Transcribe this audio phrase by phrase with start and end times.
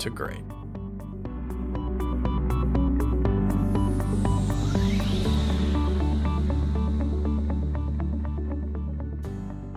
[0.00, 0.40] to great.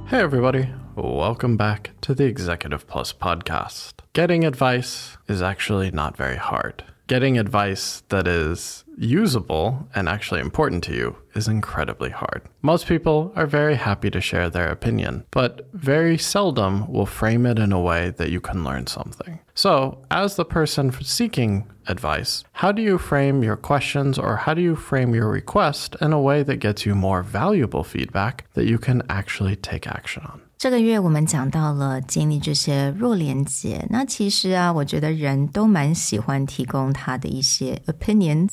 [0.07, 0.69] Hey, everybody.
[0.95, 3.95] Welcome back to the Executive Plus podcast.
[4.13, 6.85] Getting advice is actually not very hard.
[7.13, 12.41] Getting advice that is usable and actually important to you is incredibly hard.
[12.63, 17.59] Most people are very happy to share their opinion, but very seldom will frame it
[17.59, 19.37] in a way that you can learn something.
[19.53, 24.63] So, as the person seeking advice, how do you frame your questions or how do
[24.63, 28.79] you frame your request in a way that gets you more valuable feedback that you
[28.79, 30.41] can actually take action on?
[30.56, 33.86] 这个月我们讲到了建立这些弱连接。
[33.90, 38.50] 那其实啊，我觉得人都蛮喜欢提供他的一些 opinions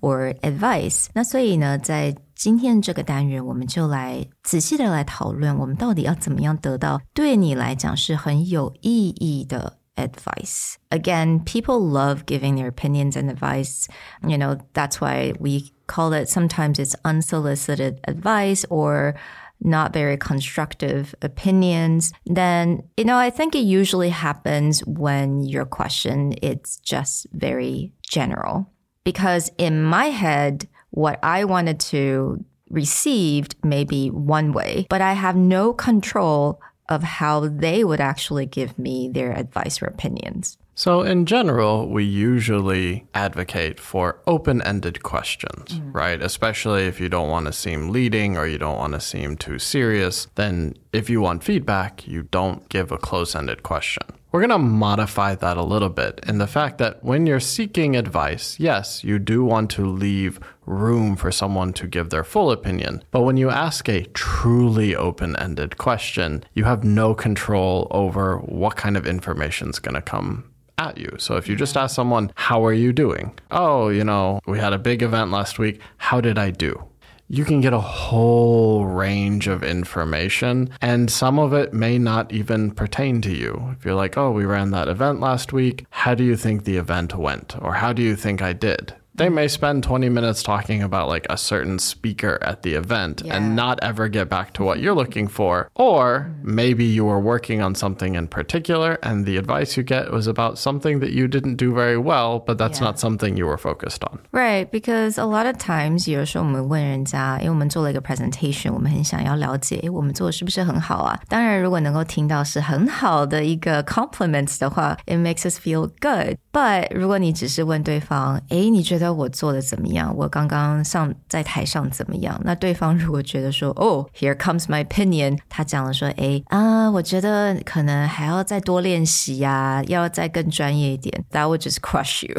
[0.00, 1.06] or advice。
[1.14, 10.74] 那所以呢，在今天这个单元，我们就来仔细的来讨论，我们到底要怎么样得到对你来讲是很有意义的 advice.
[10.90, 13.86] Again, people love giving their opinions and advice.
[14.20, 19.14] You know, that's why we call it sometimes it's unsolicited advice or
[19.61, 26.33] not very constructive opinions, then, you know, I think it usually happens when your question
[26.41, 28.71] it's just very general.
[29.03, 35.13] Because in my head, what I wanted to received may be one way, but I
[35.13, 40.57] have no control of how they would actually give me their advice or opinions.
[40.81, 45.93] So, in general, we usually advocate for open ended questions, mm.
[45.93, 46.19] right?
[46.19, 49.59] Especially if you don't want to seem leading or you don't want to seem too
[49.59, 50.27] serious.
[50.33, 54.01] Then, if you want feedback, you don't give a close ended question.
[54.31, 57.95] We're going to modify that a little bit in the fact that when you're seeking
[57.95, 63.03] advice, yes, you do want to leave room for someone to give their full opinion.
[63.11, 68.77] But when you ask a truly open ended question, you have no control over what
[68.77, 71.15] kind of information is going to come at you.
[71.19, 73.37] So if you just ask someone, How are you doing?
[73.49, 75.79] Oh, you know, we had a big event last week.
[75.97, 76.85] How did I do?
[77.27, 82.71] You can get a whole range of information, and some of it may not even
[82.71, 83.73] pertain to you.
[83.77, 86.75] If you're like, oh, we ran that event last week, how do you think the
[86.75, 87.55] event went?
[87.61, 88.95] Or how do you think I did?
[89.16, 93.34] they may spend 20 minutes talking about like a certain speaker at the event yeah.
[93.34, 95.70] and not ever get back to what you're looking for.
[95.74, 100.26] Or maybe you were working on something in particular and the advice you get was
[100.26, 102.88] about something that you didn't do very well, but that's yeah.
[102.88, 104.18] not something you were focused on.
[104.32, 111.18] Right, because a lot of times 有时候我们问人家，因为我们做了一个 presentation，我们很想要了解我们做的是不是很好啊。
[111.26, 120.13] 当然，如果能够听到是很好的一个 compliments 的话，it makes us feel good。But 如果你只是问对方，诶，你觉得 我做的怎么样？
[120.17, 122.39] 我刚刚上在台上怎么样？
[122.43, 131.23] 那对方如果觉得说，哦，Here comes my opinion，他讲了说，哎啊，我觉得可能还要再多练习呀，要再更专业一点。
[131.31, 132.35] That would just crush you.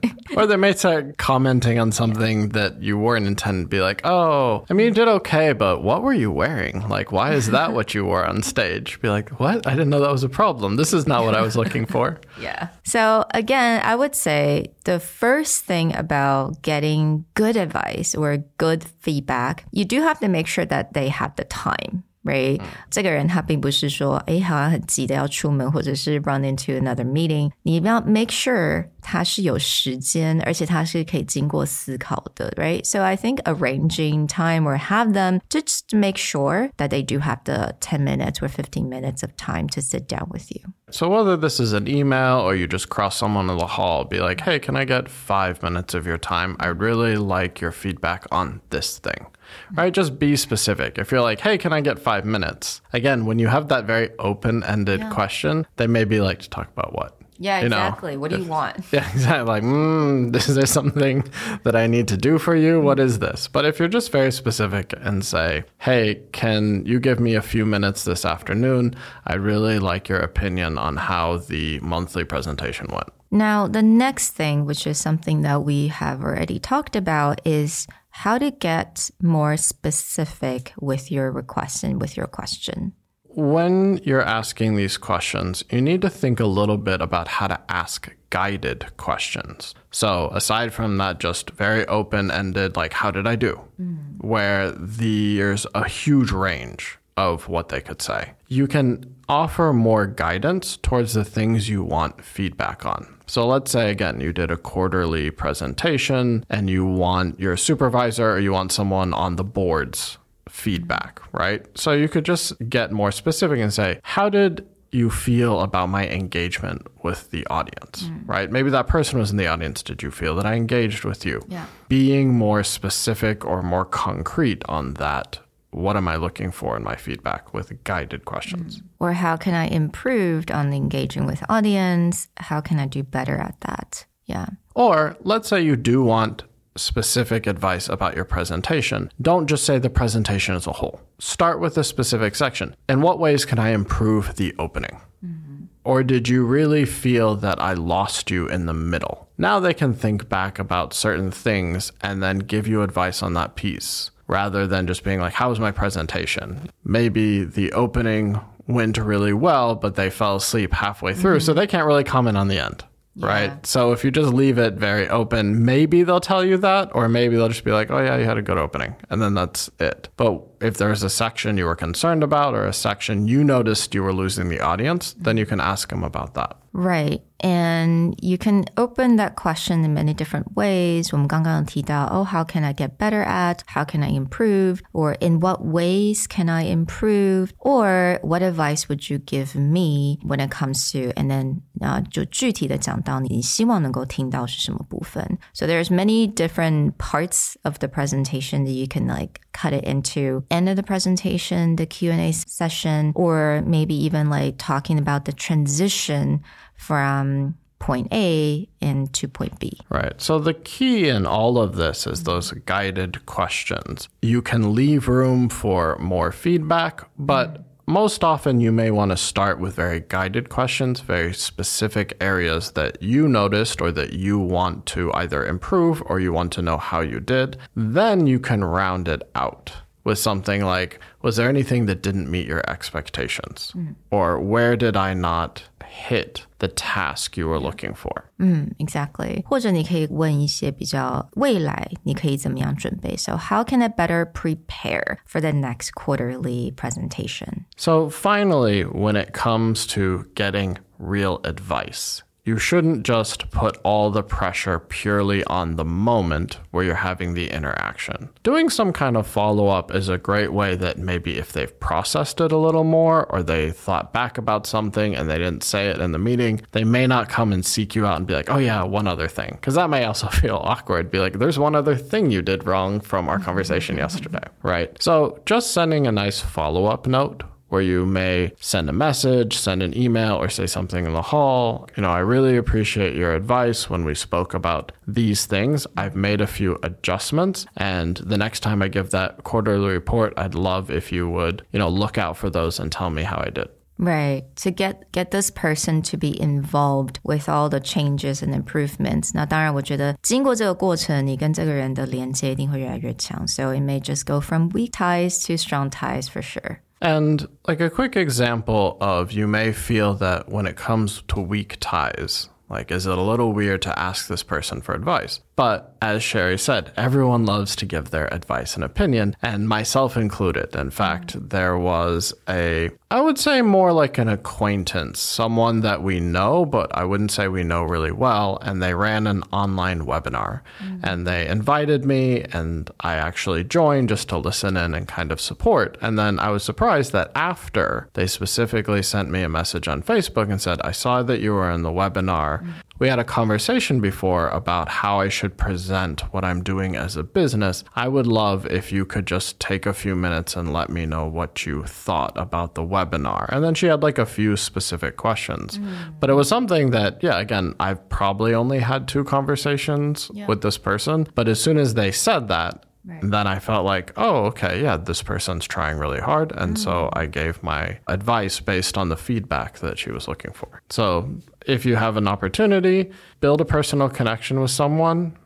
[0.36, 4.64] or they may start commenting on something that you weren't intended to be like, oh,
[4.68, 6.88] I mean, you did okay, but what were you wearing?
[6.88, 9.00] Like, why is that what you wore on stage?
[9.00, 9.66] Be like, what?
[9.66, 10.76] I didn't know that was a problem.
[10.76, 12.20] This is not what I was looking for.
[12.40, 12.68] yeah.
[12.84, 19.64] So, again, I would say the first thing about getting good advice or good feedback,
[19.70, 27.05] you do have to make sure that they have the time right？、嗯、这个人他并不是说，哎，好像很急的要出门，或者是 run into another
[27.05, 27.51] meeting。
[27.63, 32.83] 你要 make sure 他是有时间，而且他是可以经过思考的，right?
[32.83, 37.19] So I think arranging time or have them just to make sure that they do
[37.19, 40.73] have the 10 minutes or 15 minutes of time to sit down with you.
[40.91, 44.19] So whether this is an email or you just cross someone in the hall, be
[44.19, 46.55] like, hey, can I get five minutes of your time?
[46.59, 49.27] I really like your feedback on this thing
[49.74, 49.92] right?
[49.92, 50.98] Just be specific.
[50.98, 52.80] If you're like, hey, can I get five minutes?
[52.92, 55.10] Again, when you have that very open ended yeah.
[55.10, 57.18] question, they may be like, to talk about what?
[57.36, 58.16] Yeah, You know, exactly.
[58.16, 58.76] what do you want?
[58.92, 59.46] Yeah, exactly.
[59.46, 61.24] Like, mm, is there something
[61.64, 62.80] that I need to do for you?
[62.80, 63.48] What is this?
[63.48, 67.66] But if you're just very specific and say, hey, can you give me a few
[67.66, 68.94] minutes this afternoon?
[69.26, 73.08] I'd really like your opinion on how the monthly presentation went.
[73.30, 78.38] Now, the next thing, which is something that we have already talked about, is how
[78.38, 82.92] to get more specific with your request and with your question.
[83.24, 87.60] When you're asking these questions, you need to think a little bit about how to
[87.68, 89.74] ask guided questions.
[89.90, 93.60] So, aside from that, just very open ended, like, how did I do?
[93.80, 94.22] Mm.
[94.22, 98.32] Where there's a huge range of what they could say.
[98.48, 103.14] You can offer more guidance towards the things you want feedback on.
[103.26, 108.38] So let's say again, you did a quarterly presentation and you want your supervisor or
[108.38, 110.18] you want someone on the board's
[110.48, 111.66] feedback, right?
[111.76, 116.06] So you could just get more specific and say, how did you feel about my
[116.06, 118.28] engagement with the audience, mm.
[118.28, 118.50] right?
[118.52, 119.82] Maybe that person was in the audience.
[119.82, 121.42] Did you feel that I engaged with you?
[121.48, 121.66] Yeah.
[121.88, 125.40] Being more specific or more concrete on that.
[125.74, 128.78] What am I looking for in my feedback with guided questions?
[128.78, 128.82] Mm.
[129.00, 132.28] Or how can I improve on the engaging with audience?
[132.36, 134.06] How can I do better at that?
[134.24, 134.46] Yeah.
[134.76, 136.44] Or let's say you do want
[136.76, 139.10] specific advice about your presentation.
[139.20, 141.00] Don't just say the presentation as a whole.
[141.18, 142.76] Start with a specific section.
[142.88, 145.00] In what ways can I improve the opening?
[145.24, 145.64] Mm-hmm.
[145.82, 149.28] Or did you really feel that I lost you in the middle?
[149.36, 153.56] Now they can think back about certain things and then give you advice on that
[153.56, 156.68] piece rather than just being like, How was my presentation?
[156.84, 161.60] Maybe the opening went really well, but they fell asleep halfway through, so mm-hmm.
[161.60, 162.84] they can't really comment on the end.
[163.16, 163.64] Right.
[163.64, 167.36] So if you just leave it very open, maybe they'll tell you that, or maybe
[167.36, 168.96] they'll just be like, oh, yeah, you had a good opening.
[169.08, 170.08] And then that's it.
[170.16, 174.03] But if there's a section you were concerned about or a section you noticed you
[174.03, 176.57] were losing the audience, then you can ask them about that.
[176.71, 177.21] Right.
[177.41, 181.09] And you can open that question in many different ways.
[181.11, 183.59] 我们刚刚有提到, oh, how can I get better at?
[183.65, 184.81] How can I improve?
[184.91, 187.53] Or in what ways can I improve?
[187.59, 195.39] Or what advice would you give me when it comes to, and then, uh, 就具体的讲到你希望能够听到是什么部分.
[195.53, 200.43] So there's many different parts of the presentation that you can like cut it into
[200.54, 206.42] end of the presentation, the Q&A session, or maybe even like talking about the transition
[206.76, 209.78] from point A into point B.
[209.90, 210.18] Right.
[210.20, 214.08] So the key in all of this is those guided questions.
[214.22, 219.60] You can leave room for more feedback, but most often you may want to start
[219.60, 225.12] with very guided questions, very specific areas that you noticed or that you want to
[225.12, 227.58] either improve or you want to know how you did.
[227.76, 229.72] Then you can round it out
[230.03, 233.73] with something like Was there anything that didn't meet your expectations?
[234.09, 238.29] Or where did I not hit the task you were looking for?
[238.77, 239.43] Exactly.
[239.45, 243.17] 或者你可以问一些比较未来你可以怎么样准备.
[243.17, 247.65] So how can I better prepare for the next quarterly presentation?
[247.75, 254.22] So, finally, when it comes to getting real advice, you shouldn't just put all the
[254.22, 258.28] pressure purely on the moment where you're having the interaction.
[258.42, 262.40] Doing some kind of follow up is a great way that maybe if they've processed
[262.40, 265.98] it a little more or they thought back about something and they didn't say it
[265.98, 268.58] in the meeting, they may not come and seek you out and be like, oh,
[268.58, 269.52] yeah, one other thing.
[269.52, 271.10] Because that may also feel awkward.
[271.10, 275.02] Be like, there's one other thing you did wrong from our conversation yesterday, right?
[275.02, 277.42] So, just sending a nice follow up note
[277.73, 281.87] where you may send a message, send an email, or say something in the hall.
[281.95, 285.85] You know, I really appreciate your advice when we spoke about these things.
[285.95, 290.55] I've made a few adjustments, and the next time I give that quarterly report, I'd
[290.55, 293.51] love if you would, you know, look out for those and tell me how I
[293.51, 293.69] did.
[294.01, 294.45] Right.
[294.63, 299.31] To get get this person to be involved with all the changes and improvements.
[299.33, 303.45] 那当然，我觉得经过这个过程，你跟这个人的连接一定会越来越强。
[303.45, 306.77] So it may just go from weak ties to strong ties for sure.
[307.00, 311.76] And like a quick example of you may feel that when it comes to weak
[311.80, 315.40] ties, like, is it a little weird to ask this person for advice?
[315.56, 320.74] But as Sherry said, everyone loves to give their advice and opinion, and myself included.
[320.74, 321.50] In fact, mm.
[321.50, 326.94] there was a, I would say more like an acquaintance, someone that we know, but
[326.96, 328.58] I wouldn't say we know really well.
[328.62, 331.00] And they ran an online webinar mm.
[331.02, 335.40] and they invited me, and I actually joined just to listen in and kind of
[335.40, 335.96] support.
[336.00, 340.50] And then I was surprised that after they specifically sent me a message on Facebook
[340.50, 342.62] and said, I saw that you were in the webinar.
[342.62, 342.72] Mm.
[342.98, 347.24] We had a conversation before about how I should present what I'm doing as a
[347.24, 347.82] business.
[347.96, 351.26] I would love if you could just take a few minutes and let me know
[351.26, 353.48] what you thought about the webinar.
[353.48, 355.78] And then she had like a few specific questions.
[355.78, 356.20] Mm.
[356.20, 360.46] But it was something that, yeah, again, I've probably only had two conversations yeah.
[360.46, 361.26] with this person.
[361.34, 363.20] But as soon as they said that, Right.
[363.22, 366.52] Then I felt like, oh, okay, yeah, this person's trying really hard.
[366.52, 366.78] And mm.
[366.78, 370.80] so I gave my advice based on the feedback that she was looking for.
[370.88, 371.28] So
[371.66, 375.36] if you have an opportunity, build a personal connection with someone,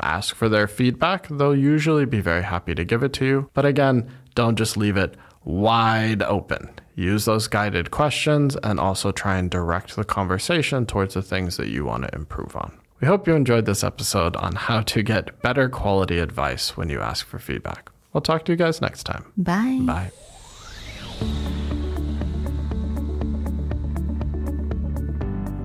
[0.00, 1.26] ask for their feedback.
[1.28, 3.50] They'll usually be very happy to give it to you.
[3.52, 6.70] But again, don't just leave it wide open.
[6.94, 11.68] Use those guided questions and also try and direct the conversation towards the things that
[11.68, 12.78] you want to improve on.
[13.01, 17.01] We hope you enjoyed this episode on how to get better quality advice when you
[17.01, 17.91] ask for feedback.
[18.13, 19.25] We'll talk to you guys next time.
[19.35, 19.79] Bye.
[19.81, 20.11] Bye.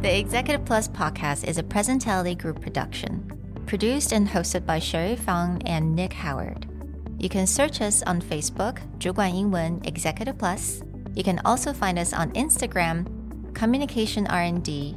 [0.01, 3.31] The Executive Plus podcast is a Presentality Group production,
[3.67, 6.67] produced and hosted by Sherry Fang and Nick Howard.
[7.19, 10.83] You can search us on Facebook, 主管英文 Executive Plus.
[11.15, 13.05] You can also find us on Instagram,
[13.55, 14.97] Communication R&D,